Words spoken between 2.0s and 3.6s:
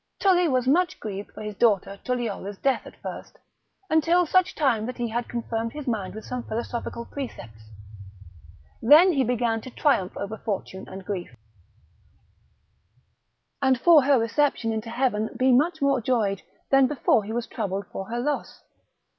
Tulliola's death at first,